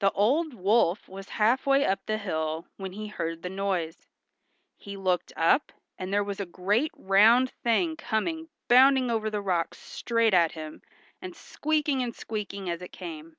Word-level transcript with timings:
The 0.00 0.10
old 0.10 0.52
wolf 0.52 1.08
was 1.08 1.28
half 1.38 1.64
way 1.64 1.84
up 1.84 2.06
the 2.06 2.18
hill 2.18 2.66
when 2.76 2.90
he 2.94 3.06
heard 3.06 3.42
the 3.42 3.48
noise. 3.48 4.08
He 4.76 4.96
looked 4.96 5.32
up, 5.36 5.70
and 5.96 6.12
there 6.12 6.24
was 6.24 6.40
a 6.40 6.44
great 6.44 6.90
round 6.96 7.52
thing 7.62 7.94
coming 7.96 8.48
bounding 8.66 9.12
over 9.12 9.30
the 9.30 9.40
rocks 9.40 9.78
straight 9.78 10.34
at 10.34 10.50
him, 10.58 10.82
and 11.22 11.36
squeaking 11.36 12.02
and 12.02 12.16
squeaking 12.16 12.68
as 12.68 12.82
it 12.82 12.90
came. 12.90 13.36